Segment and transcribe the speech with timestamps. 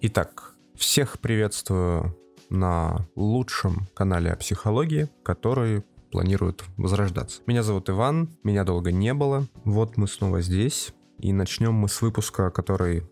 [0.00, 2.16] Итак, всех приветствую
[2.50, 5.82] на лучшем канале о психологии, который
[6.12, 7.42] планирует возрождаться.
[7.46, 12.00] Меня зовут Иван, меня долго не было, вот мы снова здесь, и начнем мы с
[12.00, 13.02] выпуска, который,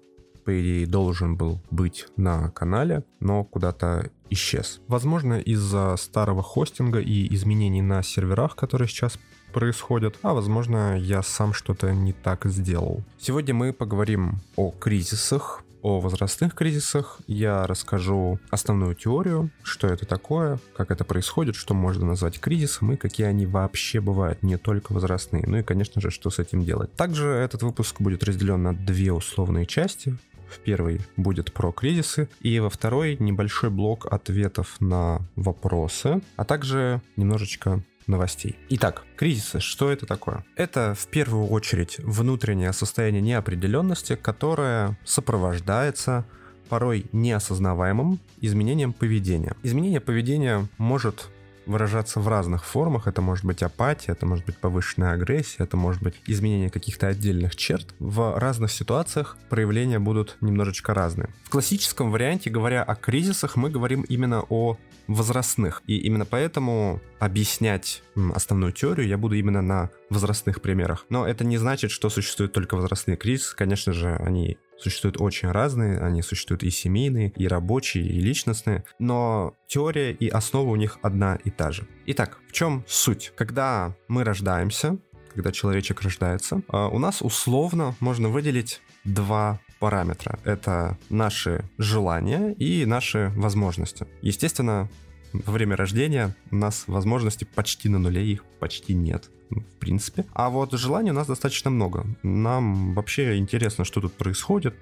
[0.45, 4.81] по идее, должен был быть на канале, но куда-то исчез.
[4.87, 9.19] Возможно, из-за старого хостинга и изменений на серверах, которые сейчас
[9.53, 13.03] происходят, а возможно, я сам что-то не так сделал.
[13.19, 17.21] Сегодня мы поговорим о кризисах, о возрастных кризисах.
[17.29, 22.97] Я расскажу основную теорию, что это такое, как это происходит, что можно назвать кризисом и
[22.97, 25.45] какие они вообще бывают, не только возрастные.
[25.47, 26.93] Ну и, конечно же, что с этим делать.
[26.97, 30.17] Также этот выпуск будет разделен на две условные части.
[30.49, 37.01] В первой будет про кризисы, и во второй небольшой блок ответов на вопросы, а также
[37.16, 38.56] немножечко новостей.
[38.69, 40.45] Итак, кризисы, что это такое?
[40.56, 46.24] Это в первую очередь внутреннее состояние неопределенности, которое сопровождается
[46.69, 49.55] порой неосознаваемым изменением поведения.
[49.62, 51.29] Изменение поведения может
[51.67, 53.07] выражаться в разных формах.
[53.07, 57.57] Это может быть апатия, это может быть повышенная агрессия, это может быть изменение каких-то отдельных
[57.57, 57.95] черт.
[57.99, 61.29] В разных ситуациях проявления будут немножечко разные.
[61.45, 65.83] В классическом варианте, говоря о кризисах, мы говорим именно о возрастных.
[65.87, 68.03] И именно поэтому объяснять
[68.34, 71.06] основную теорию я буду именно на возрастных примерах.
[71.09, 73.55] Но это не значит, что существуют только возрастные кризисы.
[73.55, 79.55] Конечно же, они существуют очень разные, они существуют и семейные, и рабочие, и личностные, но
[79.66, 81.86] теория и основа у них одна и та же.
[82.06, 83.32] Итак, в чем суть?
[83.36, 84.98] Когда мы рождаемся,
[85.34, 90.38] когда человечек рождается, а, у нас условно можно выделить два параметра.
[90.44, 94.06] Это наши желания и наши возможности.
[94.22, 94.88] Естественно,
[95.32, 100.25] во время рождения у нас возможности почти на нуле, их почти нет, в принципе.
[100.33, 102.06] А вот желаний у нас достаточно много.
[102.22, 104.77] Нам вообще интересно, что тут происходит,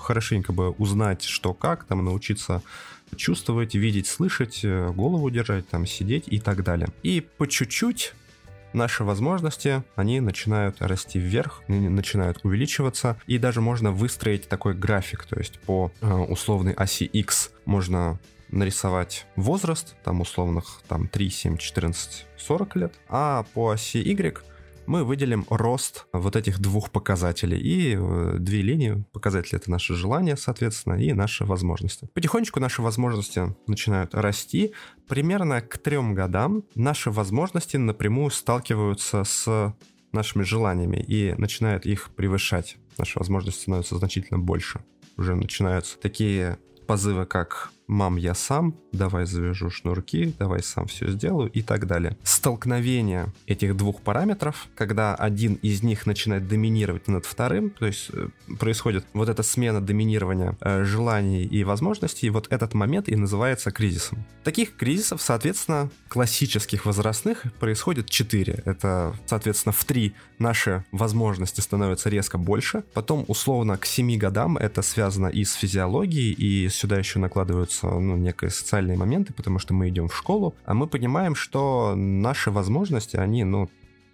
[0.00, 2.62] хорошенько бы узнать, что как, там научиться
[3.16, 6.88] чувствовать, видеть, слышать, голову держать, там сидеть и так далее.
[7.02, 8.14] И по чуть-чуть
[8.72, 15.38] наши возможности, они начинают расти вверх, начинают увеличиваться, и даже можно выстроить такой график, то
[15.38, 18.18] есть по э, условной оси X можно
[18.50, 24.42] нарисовать возраст, там условных там 3, 7, 14, 40 лет, а по оси Y
[24.88, 27.58] мы выделим рост вот этих двух показателей.
[27.58, 32.08] И э, две линии, показатели это наши желания, соответственно, и наши возможности.
[32.14, 34.72] Потихонечку наши возможности начинают расти.
[35.06, 39.74] Примерно к трем годам наши возможности напрямую сталкиваются с
[40.12, 42.78] нашими желаниями и начинают их превышать.
[42.96, 44.80] Наши возможности становятся значительно больше.
[45.18, 51.50] Уже начинаются такие позывы, как «мам, я сам», «давай завяжу шнурки», «давай сам все сделаю»
[51.50, 52.16] и так далее.
[52.22, 58.28] Столкновение этих двух параметров, когда один из них начинает доминировать над вторым, то есть э,
[58.58, 64.24] происходит вот эта смена доминирования э, желаний и возможностей, вот этот момент и называется кризисом.
[64.44, 68.62] Таких кризисов, соответственно, классических возрастных происходит четыре.
[68.66, 74.82] Это, соответственно, в три наши возможности становятся резко больше, потом условно к семи годам это
[74.82, 79.88] связано и с физиологией, и сюда еще накладываются ну, некие социальные моменты, потому что мы
[79.88, 83.68] идем в школу, а мы понимаем, что наши возможности, они, ну,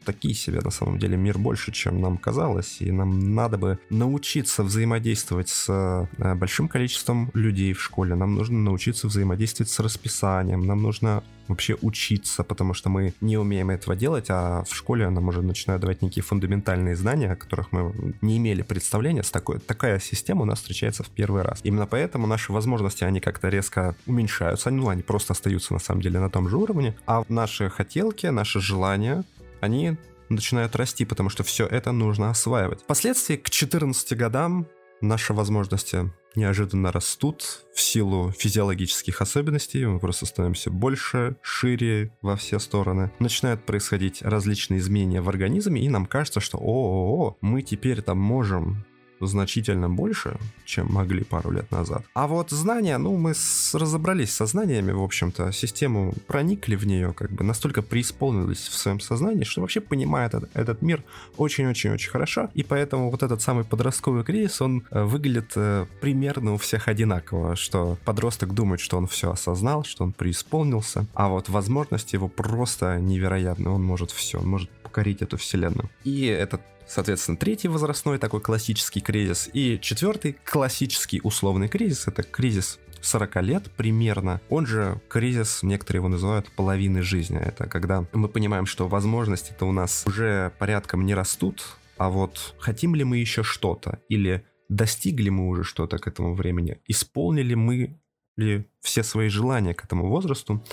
[0.05, 4.63] такие себе на самом деле мир больше, чем нам казалось, и нам надо бы научиться
[4.63, 10.83] взаимодействовать с э, большим количеством людей в школе, нам нужно научиться взаимодействовать с расписанием, нам
[10.83, 15.43] нужно вообще учиться, потому что мы не умеем этого делать, а в школе нам уже
[15.43, 17.93] начинают давать некие фундаментальные знания, о которых мы
[18.23, 19.23] не имели представления.
[19.23, 21.61] С такой, такая система у нас встречается в первый раз.
[21.63, 26.21] Именно поэтому наши возможности, они как-то резко уменьшаются, ну, они просто остаются на самом деле
[26.21, 29.25] на том же уровне, а наши хотелки, наши желания,
[29.61, 29.97] они
[30.29, 32.83] начинают расти, потому что все это нужно осваивать.
[32.83, 34.67] Впоследствии к 14 годам
[35.01, 42.59] наши возможности неожиданно растут в силу физиологических особенностей, мы просто становимся больше, шире во все
[42.59, 43.13] стороны.
[43.19, 48.85] Начинают происходить различные изменения в организме, и нам кажется, что о-о-о, мы теперь там можем
[49.27, 52.05] значительно больше, чем могли пару лет назад.
[52.15, 57.13] А вот знания, ну, мы с, разобрались со знаниями, в общем-то, систему проникли в нее,
[57.13, 61.03] как бы настолько преисполнились в своем сознании, что вообще понимает этот, этот мир
[61.37, 66.57] очень-очень-очень хорошо, и поэтому вот этот самый подростковый кризис, он э, выглядит э, примерно у
[66.57, 72.15] всех одинаково, что подросток думает, что он все осознал, что он преисполнился, а вот возможности
[72.17, 75.91] его просто невероятны, он может все, он может покорить эту вселенную.
[76.05, 79.49] И этот Соответственно, третий возрастной такой классический кризис.
[79.53, 84.41] И четвертый классический условный кризис— это кризис 40 лет примерно.
[84.49, 87.39] Он же кризис, некоторые его называют половины жизни.
[87.39, 92.95] Это когда мы понимаем, что возможности-то у нас уже порядком не растут, а вот хотим
[92.95, 94.01] ли мы еще что-то?
[94.09, 98.01] Или достигли мы уже что-то к этому времени, исполнили мы
[98.37, 100.65] ли все свои желания к этому возрасту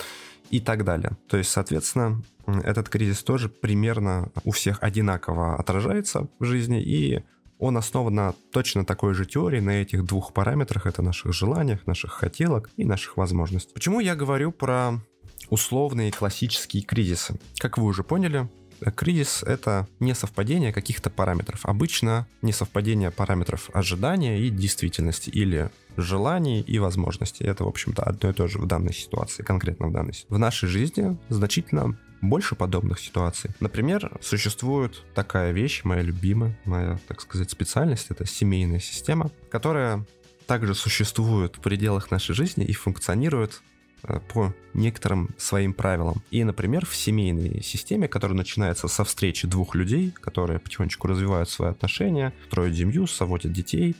[0.52, 1.16] и так далее.
[1.28, 7.24] То есть, соответственно, этот кризис тоже примерно у всех одинаково отражается в жизни, и
[7.58, 12.12] он основан на точно такой же теории, на этих двух параметрах, это наших желаниях, наших
[12.12, 13.72] хотелок и наших возможностей.
[13.72, 15.00] Почему я говорю про
[15.48, 17.40] условные классические кризисы?
[17.58, 18.48] Как вы уже поняли,
[18.90, 21.64] кризис— это не совпадение каких-то параметров.
[21.64, 27.44] Обычно не совпадение параметров ожидания и действительности или желаний и возможностей.
[27.44, 30.34] Это, в общем-то, одно и то же в данной ситуации, конкретно в данной ситуации.
[30.34, 33.50] В нашей жизни значительно больше подобных ситуаций.
[33.60, 40.06] Например, существует такая вещь, моя любимая, моя, так сказать, специальность, это семейная система, которая
[40.46, 43.62] также существует в пределах нашей жизни и функционирует
[44.04, 46.22] Э, по некоторым своим правилам.
[46.30, 51.70] И, например, в семейной системе, которая начинается со встречи двух людей, которые потихонечку развивают свои
[51.70, 53.94] отношения, строят семью, заводят детей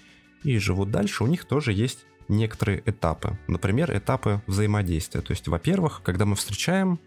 [0.44, 3.38] и живут дальше, у них тоже есть некоторые этапы.
[3.46, 5.20] Например, этапы взаимодействия.
[5.20, 6.98] То есть, во-первых, когда мы встречаем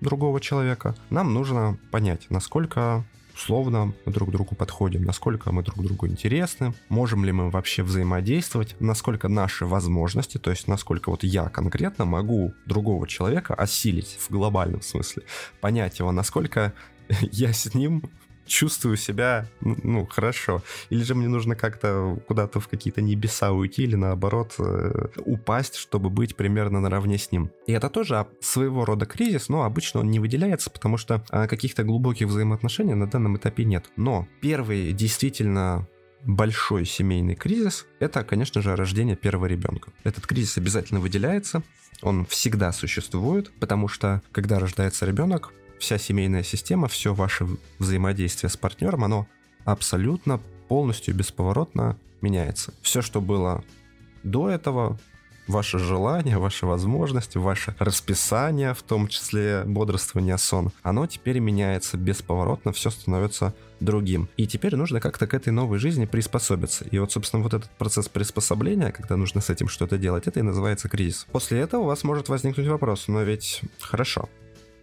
[0.00, 3.04] другого человека, нам нужно понять, насколько
[3.34, 8.76] условно мы друг другу подходим, насколько мы друг другу интересны, можем ли мы вообще взаимодействовать,
[8.80, 14.82] насколько наши возможности, то есть насколько вот я конкретно могу другого человека осилить в глобальном
[14.82, 15.24] смысле,
[15.60, 16.72] понять его, насколько
[17.32, 18.02] я с ним
[18.46, 20.62] чувствую себя, ну, хорошо.
[20.90, 26.10] Или же мне нужно как-то куда-то в какие-то небеса уйти, или наоборот э, упасть, чтобы
[26.10, 27.50] быть примерно наравне с ним.
[27.66, 31.84] И это тоже своего рода кризис, но обычно он не выделяется, потому что а, каких-то
[31.84, 33.90] глубоких взаимоотношений на данном этапе нет.
[33.96, 35.86] Но первый действительно
[36.24, 39.92] большой семейный кризис— это, конечно же, рождение первого ребенка.
[40.04, 41.62] Этот кризис обязательно выделяется,
[42.02, 47.46] он всегда существует, потому что когда рождается ребенок, вся семейная система, все ваше
[47.78, 49.26] взаимодействие с партнером, оно
[49.64, 52.72] абсолютно полностью бесповоротно меняется.
[52.82, 53.64] Все, что было
[54.22, 54.98] до этого,
[55.46, 62.72] ваши желания, ваши возможности, ваше расписание, в том числе бодрствование, сон, оно теперь меняется бесповоротно,
[62.72, 64.28] все становится другим.
[64.36, 66.84] И теперь нужно как-то к этой новой жизни приспособиться.
[66.90, 70.42] И вот, собственно, вот этот процесс приспособления, когда нужно с этим что-то делать, это и
[70.42, 71.26] называется кризис.
[71.30, 74.28] После этого у вас может возникнуть вопрос, но ведь хорошо,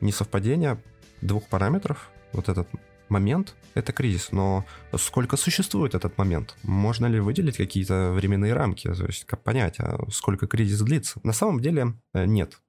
[0.04, 0.82] несовпадение
[1.22, 2.68] двух параметров, вот этот
[3.10, 4.32] момент— это кризис.
[4.32, 4.66] Но
[4.98, 6.56] сколько существует этот момент?
[6.64, 8.94] Можно ли выделить какие-то временные рамки?
[8.94, 11.20] То есть как понять, а сколько кризис длится?
[11.24, 12.60] На самом деле э, нет.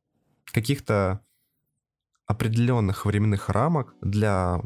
[0.47, 1.21] Каких-то
[2.27, 4.61] определенных временных рамок для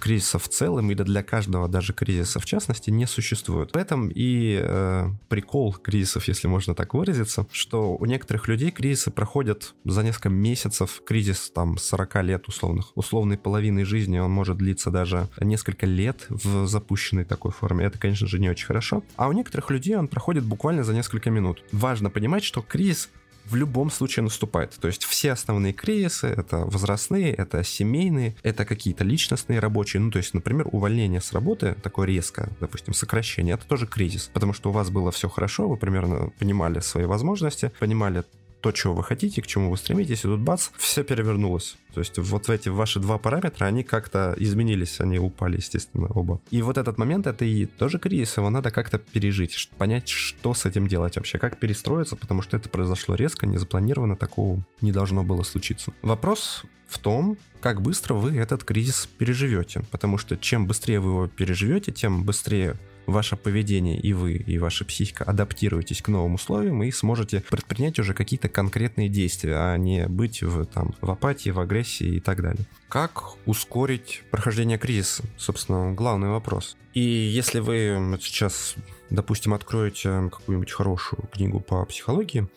[0.00, 3.72] кризиса в целом или для каждого даже кризиса в частности не существует.
[3.72, 9.10] В этом и э, прикол кризисов, если можно так выразиться, что у некоторых людей кризисы
[9.10, 14.90] проходят за несколько месяцев, кризис там 40 лет условных, условной половины жизни, он может длиться
[14.90, 17.86] даже несколько лет в запущенной такой форме.
[17.86, 19.02] Это, конечно же, не очень хорошо.
[19.16, 21.62] А у некоторых людей он проходит буквально за несколько минут.
[21.72, 23.10] Важно понимать, что кризис
[23.48, 24.74] в любом случае наступает.
[24.80, 30.00] То есть все основные кризисы, это возрастные, это семейные, это какие-то личностные рабочие.
[30.00, 34.30] Ну, то есть, например, увольнение с работы, такое резкое, допустим, сокращение, это тоже кризис.
[34.32, 38.24] Потому что у вас было все хорошо, вы примерно понимали свои возможности, понимали
[38.60, 41.76] то, чего вы хотите, к чему вы стремитесь, и тут бац, все перевернулось.
[41.94, 46.40] То есть вот эти ваши два параметра, они как-то изменились, они упали, естественно, оба.
[46.50, 50.66] И вот этот момент, это и тоже кризис, его надо как-то пережить, понять, что с
[50.66, 55.22] этим делать вообще, как перестроиться, потому что это произошло резко, не запланировано, такого не должно
[55.22, 55.92] было случиться.
[56.02, 61.26] Вопрос в том, как быстро вы этот кризис переживете, потому что чем быстрее вы его
[61.28, 66.90] переживете, тем быстрее ваше поведение и вы, и ваша психика адаптируетесь к новым условиям и
[66.90, 72.16] сможете предпринять уже какие-то конкретные действия, а не быть в, там, в апатии, в агрессии
[72.16, 72.66] и так далее.
[72.88, 75.24] Как ускорить прохождение кризиса?
[75.36, 76.76] Собственно, главный вопрос.
[76.94, 78.74] И если вы сейчас,
[79.10, 82.48] допустим, откроете какую-нибудь хорошую книгу по психологии,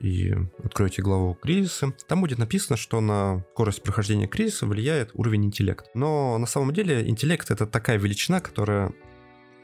[0.00, 5.88] и откроете главу кризиса, там будет написано, что на скорость прохождения кризиса влияет уровень интеллекта.
[5.94, 8.92] Но на самом деле интеллект это такая величина, которая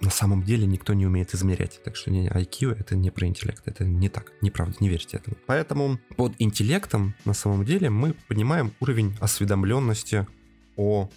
[0.01, 1.81] на самом деле никто не умеет измерять.
[1.85, 5.37] Так что не, IQ это не про интеллект, это не так, неправда, не верьте этому.
[5.47, 10.27] Поэтому под интеллектом на самом деле мы понимаем уровень осведомленности
[10.77, 11.11] о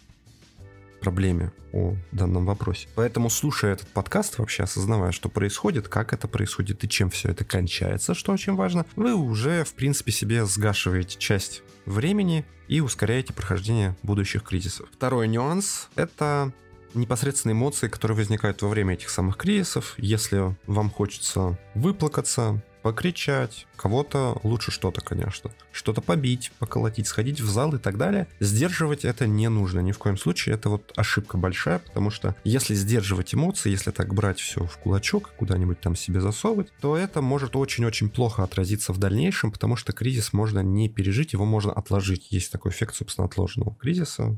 [1.03, 2.87] проблеме, о данном вопросе.
[2.95, 7.43] Поэтому, слушая этот подкаст, вообще осознавая, что происходит, как это происходит и чем все это
[7.43, 13.97] кончается, что очень важно, вы уже, в принципе, себе сгашиваете часть времени и ускоряете прохождение
[14.01, 14.87] будущих кризисов.
[14.93, 16.53] Второй нюанс— это
[16.93, 19.95] непосредственно эмоции, которые возникают во время этих самых кризисов.
[19.97, 27.73] Если вам хочется выплакаться, покричать, кого-то лучше что-то, конечно, что-то побить, поколотить, сходить в зал
[27.73, 28.27] и так далее.
[28.39, 32.75] Сдерживать это не нужно ни в коем случае, это вот ошибка большая, потому что если
[32.75, 37.55] сдерживать эмоции, если так брать все в кулачок, куда-нибудь там себе засовывать, то это может
[37.55, 42.27] очень-очень плохо отразиться в дальнейшем, потому что кризис можно не пережить, его можно отложить.
[42.31, 44.37] Есть такой эффект, собственно, отложенного кризиса,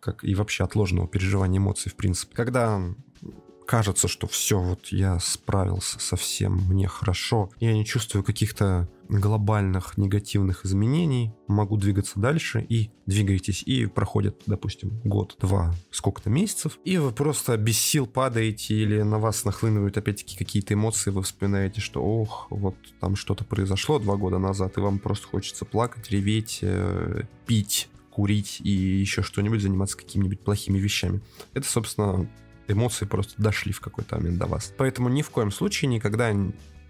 [0.00, 2.34] как и вообще отложенного переживания эмоций, в принципе.
[2.34, 2.80] Когда
[3.70, 9.96] кажется, что все, вот я справился со всем, мне хорошо, я не чувствую каких-то глобальных
[9.96, 16.96] негативных изменений, могу двигаться дальше и двигаетесь, и проходит, допустим, год, два, сколько-то месяцев, и
[16.98, 22.02] вы просто без сил падаете или на вас нахлынывают опять-таки какие-то эмоции, вы вспоминаете, что
[22.02, 27.22] ох, вот там что-то произошло два года назад, и вам просто хочется плакать, реветь, э,
[27.46, 31.20] пить, курить и еще что-нибудь, заниматься какими-нибудь плохими вещами.
[31.54, 32.28] Это, собственно,
[32.68, 34.72] эмоции просто дошли в какой-то момент до вас.
[34.76, 36.34] Поэтому ни в коем случае никогда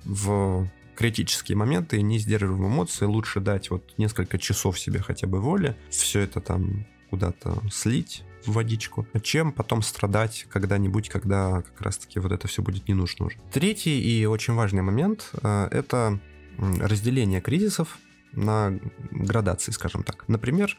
[0.04, 5.76] в критические моменты не сдерживаем эмоции, лучше дать вот несколько часов себе хотя бы воли,
[5.88, 12.32] все это там куда-то слить в водичку, чем потом страдать когда-нибудь, когда как раз-таки вот
[12.32, 13.38] это все будет не нужно уже.
[13.52, 16.18] Третий и очень важный момент э,— это
[16.58, 17.98] разделение кризисов
[18.32, 18.78] на
[19.10, 20.28] градации, скажем так.
[20.28, 20.76] Например,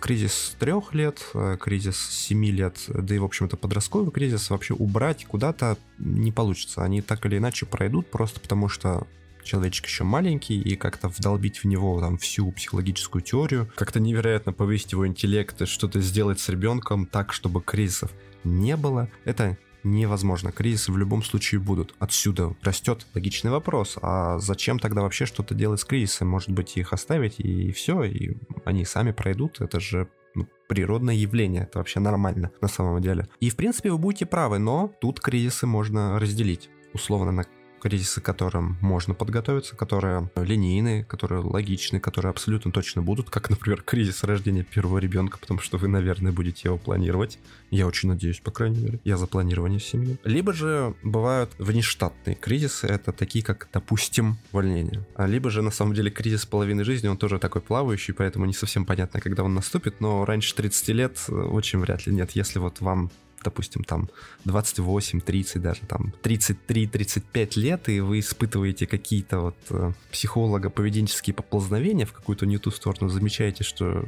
[0.00, 5.24] кризис трех лет, э, кризис семи лет, да и, в общем-то, подростковый кризис вообще убрать
[5.24, 6.82] куда-то не получится.
[6.82, 9.06] Они так или иначе пройдут, просто потому что
[9.42, 14.92] человечек еще маленький, и как-то вдолбить в него там всю психологическую теорию, как-то невероятно повысить
[14.92, 18.12] его интеллект и что-то сделать с ребенком так, чтобы кризисов
[18.44, 20.52] не было, это невозможно.
[20.52, 21.94] Кризисы в любом случае будут.
[21.98, 23.98] Отсюда растет логичный вопрос.
[24.00, 26.28] А зачем тогда вообще что-то делать с кризисом?
[26.28, 29.60] Может быть, их оставить и все, и они сами пройдут?
[29.60, 33.28] Это же ну, природное явление, это вообще нормально на самом деле.
[33.40, 37.44] И в принципе вы будете правы, но тут кризисы можно разделить условно на
[37.82, 43.82] кризисы, к которым можно подготовиться, которые линейные, которые логичные, которые абсолютно точно будут, как, например,
[43.82, 47.40] кризис рождения первого ребенка, потому что вы, наверное, будете его планировать.
[47.72, 49.00] Я очень надеюсь, по крайней мере.
[49.02, 50.16] Я за планирование семьи.
[50.22, 55.04] Либо же бывают внештатные кризисы, это такие, как, допустим, увольнение.
[55.16, 58.54] А либо же, на самом деле, кризис половины жизни, он тоже такой плавающий, поэтому не
[58.54, 62.30] совсем понятно, когда он наступит, но раньше 30 лет э, очень вряд ли нет.
[62.32, 63.10] Если вот вам
[63.42, 64.08] допустим, там
[64.44, 72.12] 28, 30 даже, там 33-35 лет, и вы испытываете какие-то вот э, психолого-поведенческие поползновения в
[72.12, 74.04] какую-то не ту сторону, замечаете, что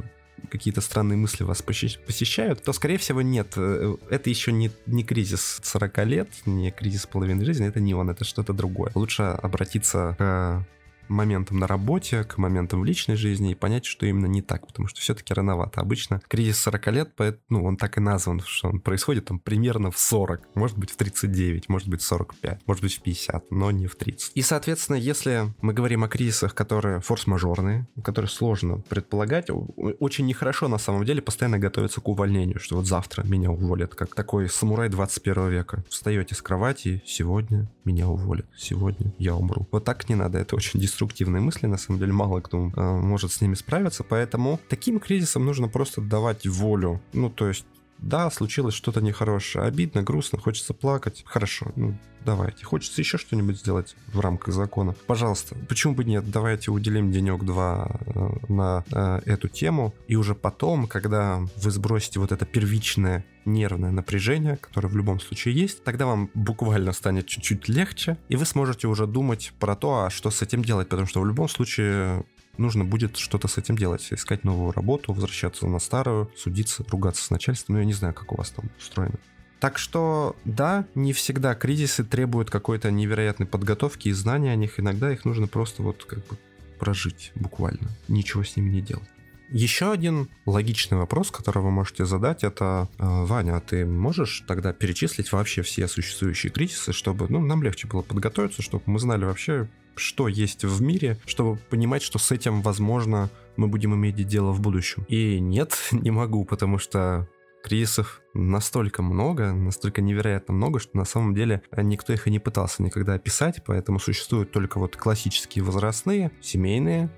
[0.50, 3.52] какие-то странные мысли вас посещают, то, скорее всего, нет.
[3.56, 8.10] Э, это еще не, не кризис 40 лет, не кризис половины жизни, это не он,
[8.10, 8.92] это что-то другое.
[8.94, 10.66] Лучше обратиться к
[11.08, 14.88] моментам на работе, к моментам в личной жизни и понять, что именно не так, потому
[14.88, 15.80] что все-таки рановато.
[15.80, 17.10] Обычно кризис 40 лет,
[17.48, 20.96] ну, он так и назван, что он происходит там примерно в 40, может быть в
[20.96, 24.32] 39, может быть в 45, может быть в 50, но не в 30.
[24.34, 30.78] И, соответственно, если мы говорим о кризисах, которые форс-мажорные, которые сложно предполагать, очень нехорошо на
[30.78, 35.48] самом деле постоянно готовиться к увольнению, что вот завтра меня уволят, как такой самурай 21
[35.48, 35.84] века.
[35.88, 39.68] Встаете с кровати, сегодня меня уволят, сегодня я умру.
[39.70, 43.32] Вот так не надо, это очень деструктивные мысли, на самом деле мало кто э, может
[43.32, 47.00] с ними справиться, поэтому таким кризисам нужно просто давать волю.
[47.12, 47.66] Ну, то есть
[47.98, 51.22] да, случилось что-то нехорошее, обидно, грустно, хочется плакать.
[51.26, 52.64] Хорошо, ну давайте.
[52.64, 54.94] Хочется еще что-нибудь сделать в рамках закона.
[55.06, 56.30] Пожалуйста, почему бы нет?
[56.30, 59.94] Давайте уделим денек-два э, на э, эту тему.
[60.08, 65.54] И уже потом, когда вы сбросите вот это первичное нервное напряжение, которое в любом случае
[65.54, 70.10] есть, тогда вам буквально станет чуть-чуть легче, и вы сможете уже думать про то, а
[70.10, 72.24] что с этим делать, потому что в любом случае
[72.58, 74.06] нужно будет что-то с этим делать.
[74.10, 77.74] Искать новую работу, возвращаться на старую, судиться, ругаться с начальством.
[77.74, 79.18] Ну, я не знаю, как у вас там устроено.
[79.60, 84.78] Так что, да, не всегда кризисы требуют какой-то невероятной подготовки и знания о них.
[84.78, 86.36] Иногда их нужно просто вот как бы
[86.78, 87.88] прожить буквально.
[88.08, 89.08] Ничего с ними не делать.
[89.50, 94.72] Еще один логичный вопрос, который вы можете задать, это «А, Ваня, а ты можешь тогда
[94.72, 99.68] перечислить вообще все существующие кризисы, чтобы ну, нам легче было подготовиться, чтобы мы знали вообще,
[99.96, 104.60] что есть в мире, чтобы понимать, что с этим, возможно, мы будем иметь дело в
[104.60, 105.04] будущем.
[105.08, 107.28] И нет, не могу, потому что
[107.62, 112.82] кризисов настолько много, настолько невероятно много, что на самом деле никто их и не пытался
[112.82, 117.10] никогда описать, поэтому существуют только вот классические возрастные, семейные,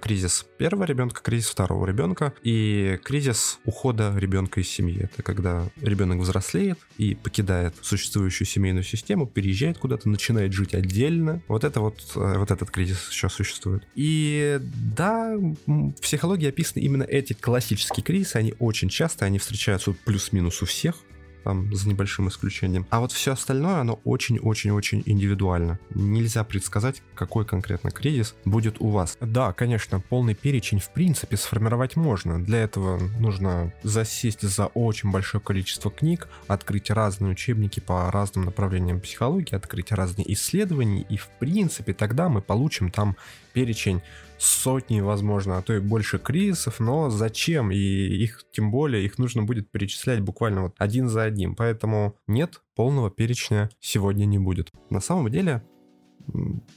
[0.00, 5.08] кризис первого ребенка, кризис второго ребенка и кризис ухода ребенка из семьи.
[5.12, 11.42] Это когда ребенок взрослеет и покидает существующую семейную систему, переезжает куда-то, начинает жить отдельно.
[11.48, 13.86] Вот это вот, э, вот этот кризис еще существует.
[13.94, 20.62] И да, в психологии описаны именно эти классические кризисы, они очень часто, они встречаются плюс-минус
[20.62, 20.96] у всех,
[21.44, 22.86] там, за небольшим исключением.
[22.90, 25.78] А вот все остальное, оно очень-очень-очень индивидуально.
[25.90, 29.16] Нельзя предсказать, какой конкретно кризис будет у вас.
[29.20, 32.42] Да, конечно, полный перечень в принципе сформировать можно.
[32.42, 39.00] Для этого нужно засесть за очень большое количество книг, открыть разные учебники по разным направлениям
[39.00, 43.16] психологии, открыть разные исследования, и в принципе тогда мы получим там
[43.52, 44.02] перечень
[44.38, 47.70] сотни, возможно, а то и больше кризисов, но зачем?
[47.70, 51.54] И их, тем более, их нужно будет перечислять буквально вот один за одним.
[51.54, 54.70] Поэтому нет, полного перечня сегодня не будет.
[54.90, 55.62] На самом деле,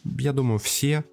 [0.03, 1.03] я думаю, все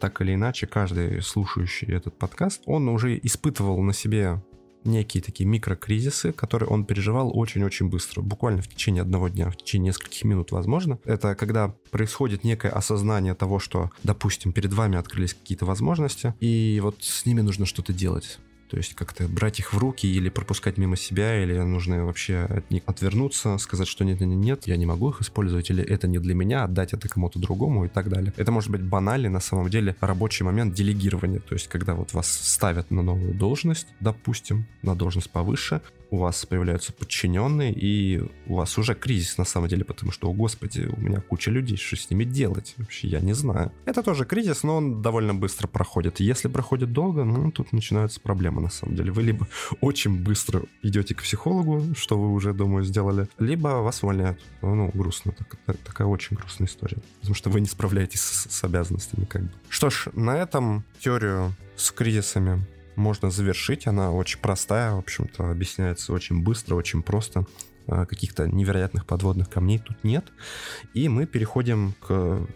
[0.00, 4.42] так или иначе, каждый слушающий этот подкаст, он уже испытывал на себе
[4.84, 9.88] некие такие микрокризисы, которые он переживал очень-очень быстро, буквально в течение одного дня, в течение
[9.88, 10.98] нескольких минут, возможно.
[11.04, 16.96] Это когда происходит некое осознание того, что, допустим, перед вами открылись какие-то возможности, и вот
[17.00, 18.38] с ними нужно что-то делать.
[18.72, 22.70] То есть как-то брать их в руки или пропускать мимо себя, или нужно вообще от
[22.70, 26.18] них отвернуться, сказать, что нет, нет, нет, я не могу их использовать, или это не
[26.18, 28.32] для меня, отдать это кому-то другому и так далее.
[28.34, 32.32] Это может быть банальный на самом деле рабочий момент делегирования, то есть когда вот вас
[32.32, 38.76] ставят на новую должность, допустим, на должность повыше, у вас появляются подчиненные, и у вас
[38.76, 42.10] уже кризис на самом деле, потому что, о господи, у меня куча людей, что с
[42.10, 42.74] ними делать?
[42.76, 43.72] Вообще, я не знаю.
[43.86, 46.20] Это тоже кризис, но он довольно быстро проходит.
[46.20, 49.10] Если проходит долго, ну, тут начинаются проблемы на самом деле.
[49.10, 49.48] Вы либо
[49.80, 54.38] очень быстро идете к психологу, что вы уже, думаю, сделали, либо вас увольняют.
[54.60, 55.32] Ну, грустно.
[55.32, 56.98] Так, так, такая очень грустная история.
[57.20, 59.52] Потому что вы не справляетесь с, с обязанностями как бы.
[59.70, 63.86] Что ж, на этом теорию с кризисами можно завершить.
[63.86, 67.46] Она очень простая, в общем-то, объясняется очень быстро, очень просто.
[67.86, 70.26] А, каких-то невероятных подводных камней тут нет.
[70.94, 72.46] И мы переходим к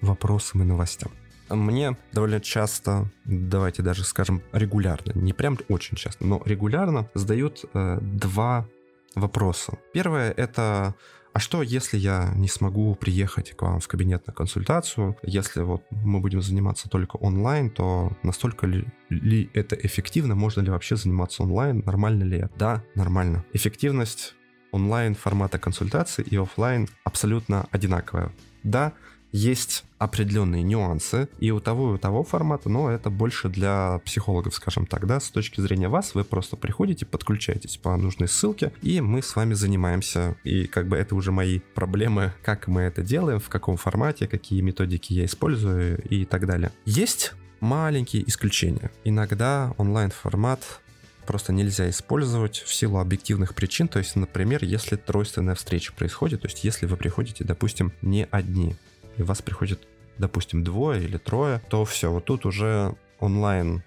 [0.00, 1.12] вопросам и новостям.
[1.48, 7.98] Мне довольно часто, давайте даже скажем регулярно, не прям очень часто, но регулярно задают э,
[8.00, 8.66] два
[9.14, 9.78] вопроса.
[9.92, 10.94] Первое это
[11.32, 15.16] а что, если я не смогу приехать к вам в кабинет на консультацию?
[15.22, 20.34] Если вот мы будем заниматься только онлайн, то настолько ли, ли это эффективно?
[20.34, 21.82] Можно ли вообще заниматься онлайн?
[21.86, 22.52] Нормально ли это?
[22.58, 23.44] Да, нормально.
[23.54, 24.34] Эффективность
[24.72, 28.32] онлайн формата консультации и офлайн абсолютно одинаковая.
[28.62, 28.92] Да,
[29.32, 34.54] есть определенные нюансы и у того, и у того формата, но это больше для психологов,
[34.54, 39.00] скажем так, да, с точки зрения вас, вы просто приходите, подключаетесь по нужной ссылке, и
[39.00, 43.38] мы с вами занимаемся, и как бы это уже мои проблемы, как мы это делаем,
[43.38, 46.72] в каком формате, какие методики я использую и так далее.
[46.84, 48.90] Есть маленькие исключения.
[49.04, 50.80] Иногда онлайн-формат
[51.26, 53.86] просто нельзя использовать в силу объективных причин.
[53.86, 58.74] То есть, например, если тройственная встреча происходит, то есть если вы приходите, допустим, не одни,
[59.16, 59.86] и вас приходит,
[60.22, 63.82] допустим, двое или трое, то все, вот тут уже онлайн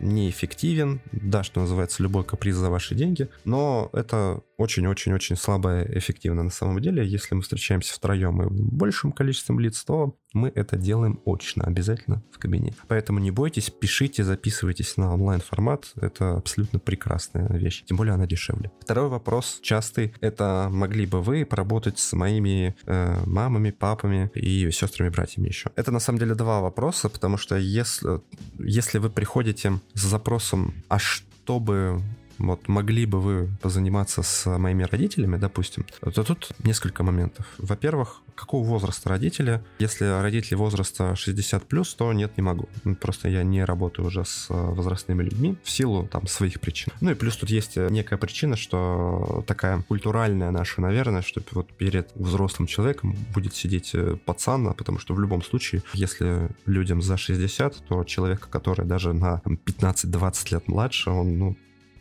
[0.00, 6.50] неэффективен, да, что называется, любой каприз за ваши деньги, но это очень-очень-очень слабо эффективно на
[6.50, 7.06] самом деле.
[7.06, 12.38] Если мы встречаемся втроем и большим количеством лиц, то мы это делаем очно, обязательно в
[12.38, 12.76] кабинете.
[12.86, 15.92] Поэтому не бойтесь, пишите, записывайтесь на онлайн-формат.
[15.96, 17.84] Это абсолютно прекрасная вещь.
[17.86, 18.70] Тем более она дешевле.
[18.80, 20.14] Второй вопрос частый.
[20.20, 25.70] Это могли бы вы поработать с моими э, мамами, папами и сестрами, братьями еще?
[25.74, 28.20] Это на самом деле два вопроса, потому что если,
[28.58, 32.02] если вы приходите с запросом, а чтобы
[32.40, 37.46] вот могли бы вы позаниматься с моими родителями, допустим, то тут несколько моментов.
[37.58, 39.62] Во-первых, какого возраста родители?
[39.78, 42.68] Если родители возраста 60 плюс, то нет, не могу.
[43.00, 46.92] Просто я не работаю уже с э, возрастными людьми в силу там своих причин.
[47.00, 51.72] Ну и плюс тут есть э, некая причина, что такая культуральная наша, наверное, что вот
[51.72, 57.02] перед взрослым человеком будет сидеть э, пацан, а потому что в любом случае, если людям
[57.02, 61.56] за 60, то человек, который даже на 15-20 лет младше, он, ну,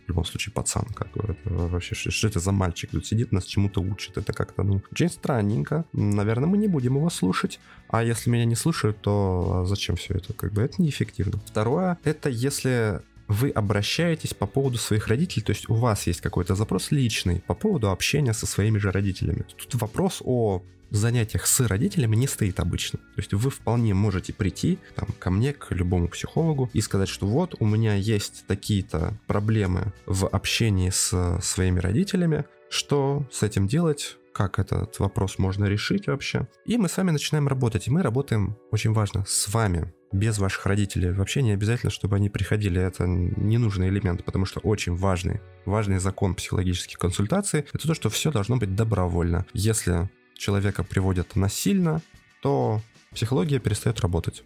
[0.10, 3.82] любом случае пацан, как это вообще, что, что это за мальчик тут сидит, нас чему-то
[3.82, 8.45] учит, это как-то, ну, очень странненько, наверное, мы не будем его слушать, а если меня
[8.45, 11.39] не слушают, то зачем все это, как бы, это неэффективно.
[11.45, 16.56] Второе, это если вы обращаетесь по поводу своих родителей, то есть у вас есть какой-то
[16.56, 19.45] запрос личный по поводу общения со своими же родителями.
[19.56, 22.99] Тут вопрос о занятиях с родителями не стоит обычно.
[22.99, 27.28] То есть вы вполне можете прийти там, ко мне, к любому психологу и сказать, что
[27.28, 34.17] вот у меня есть такие-то проблемы в общении с своими родителями, что с этим делать,
[34.34, 36.47] как этот вопрос можно решить вообще.
[36.65, 37.88] И мы с вами начинаем работать.
[37.88, 41.12] И мы работаем, очень важно, с вами, без ваших родителей.
[41.12, 42.82] Вообще не обязательно, чтобы они приходили.
[42.82, 48.32] Это ненужный элемент, потому что очень важный, важный закон психологических консультаций– это то, что все
[48.32, 49.45] должно быть добровольно.
[49.54, 52.02] Если человека приводят насильно,
[52.41, 52.82] то
[53.13, 54.43] психология перестает работать.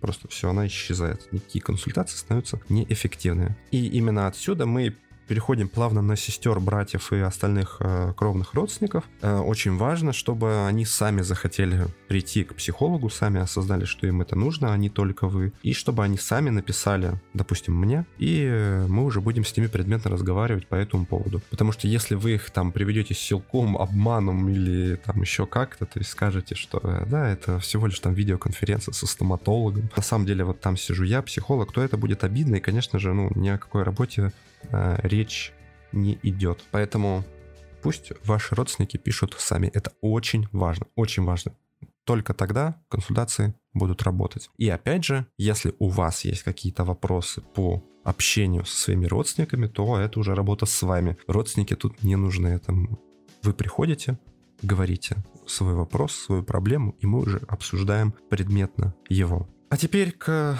[0.00, 1.32] Просто все, она исчезает.
[1.32, 3.56] Никакие консультации становятся неэффективными.
[3.70, 4.96] И именно отсюда мы
[5.28, 9.04] переходим плавно на сестер, братьев и остальных э, кровных родственников.
[9.20, 14.36] Э, очень важно, чтобы они сами захотели прийти к психологу, сами осознали, что им это
[14.36, 15.52] нужно, а не только вы.
[15.62, 20.10] И чтобы они сами написали, допустим, мне, и э, мы уже будем с ними предметно
[20.10, 21.42] разговаривать по этому поводу.
[21.50, 26.10] Потому что если вы их там приведете силком, обманом или там еще как-то, то есть
[26.10, 29.90] скажете, что э, да, это всего лишь там видеоконференция со стоматологом.
[29.94, 33.12] На самом деле вот там сижу я, психолог, то это будет обидно, и, конечно же,
[33.12, 34.32] ну, ни о какой работе
[34.70, 35.52] э, речь
[35.92, 36.64] не идет.
[36.70, 37.24] Поэтому
[37.82, 39.68] пусть ваши родственники пишут сами.
[39.68, 41.54] Это очень важно, очень важно.
[42.04, 44.50] Только тогда консультации будут работать.
[44.56, 49.98] И опять же, если у вас есть какие-то вопросы по общению со своими родственниками, то
[49.98, 51.18] это уже работа с вами.
[51.26, 52.48] Родственники тут не нужны.
[52.48, 52.72] Это
[53.42, 54.18] вы приходите,
[54.62, 55.16] говорите
[55.46, 59.48] свой вопрос, свою проблему, и мы уже обсуждаем предметно его.
[59.70, 60.58] А теперь к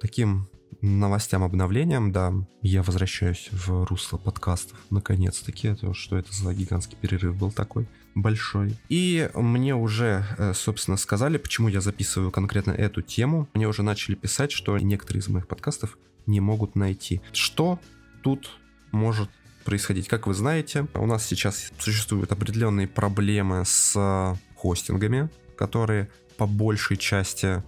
[0.00, 0.48] таким
[0.82, 7.52] новостям, обновлениям, да, я возвращаюсь в русло подкастов, наконец-таки, что это за гигантский перерыв был
[7.52, 8.76] такой большой.
[8.88, 13.48] И мне уже, э, собственно, сказали, почему я записываю конкретно эту тему.
[13.54, 17.22] Мне уже начали писать, что некоторые из моих подкастов не могут найти.
[17.32, 17.80] Что
[18.22, 18.50] тут
[18.90, 19.30] может
[19.64, 20.08] происходить?
[20.08, 27.62] Как вы знаете, у нас сейчас существуют определенные проблемы с хостингами, которые по большей части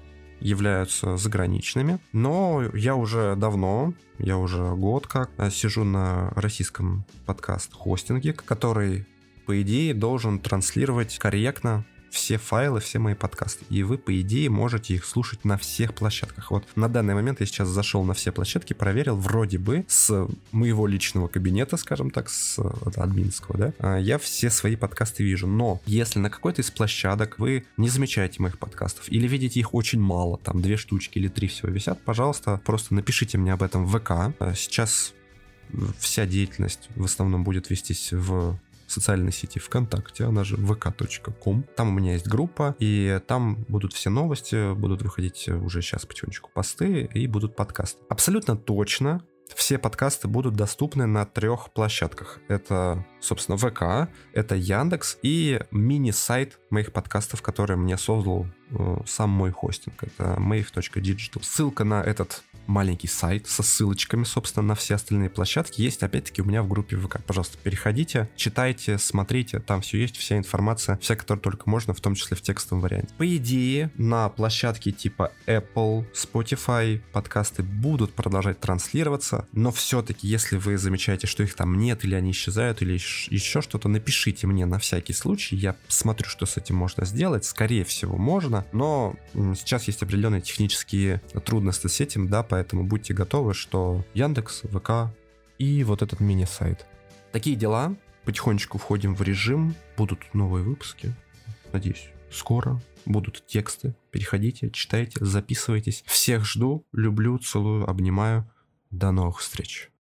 [0.44, 1.98] являются заграничными.
[2.12, 9.06] Но я уже давно, я уже год как э, сижу на российском подкаст-хостинге, который,
[9.46, 13.64] по идее, должен транслировать корректно все файлы, все мои подкасты.
[13.68, 16.50] И вы, по идее, можете их слушать на всех площадках.
[16.52, 20.86] Вот на данный момент я сейчас зашел на все площадки, проверил, вроде бы с моего
[20.86, 22.58] личного кабинета, скажем так, с
[22.96, 25.46] админского, да, а, я все свои подкасты вижу.
[25.46, 30.00] Но если на какой-то из площадок вы не замечаете моих подкастов или видите их очень
[30.00, 33.98] мало, там две штучки или три всего висят, пожалуйста, просто напишите мне об этом в
[33.98, 34.10] ВК.
[34.38, 35.12] А, сейчас
[35.98, 38.56] вся деятельность в основном будет вестись в
[38.94, 41.64] социальной сети ВКонтакте, она же vk.com.
[41.76, 46.50] Там у меня есть группа, и там будут все новости, будут выходить уже сейчас потихонечку
[46.52, 48.00] посты и будут подкасты.
[48.08, 49.22] Абсолютно точно
[49.54, 52.40] все подкасты будут доступны на трех площадках.
[52.48, 59.50] Это, собственно, ВК, это Яндекс и мини-сайт моих подкастов, который мне создал э, сам мой
[59.50, 60.02] хостинг.
[60.02, 61.42] Это mave.digital.
[61.42, 66.44] Ссылка на этот маленький сайт со ссылочками, собственно, на все остальные площадки есть, опять-таки, у
[66.44, 67.22] меня в группе ВК.
[67.26, 72.14] Пожалуйста, переходите, читайте, смотрите, там все есть, вся информация, вся, которая только можно, в том
[72.14, 73.14] числе в текстовом варианте.
[73.18, 80.78] По идее, на площадке типа Apple, Spotify подкасты будут продолжать транслироваться, но все-таки, если вы
[80.78, 85.12] замечаете, что их там нет, или они исчезают, или еще что-то, напишите мне на всякий
[85.12, 90.40] случай, я смотрю, что с этим можно сделать, скорее всего, можно, но сейчас есть определенные
[90.40, 95.12] технические трудности с этим, да, поэтому будьте готовы, что Яндекс, ВК
[95.58, 96.86] и вот этот мини-сайт.
[97.32, 97.96] Такие дела.
[98.24, 99.74] Потихонечку входим в режим.
[99.96, 101.12] Будут новые выпуски.
[101.72, 103.96] Надеюсь, скоро будут тексты.
[104.12, 106.04] Переходите, читайте, записывайтесь.
[106.06, 108.48] Всех жду, люблю, целую, обнимаю.
[108.92, 109.90] До новых встреч.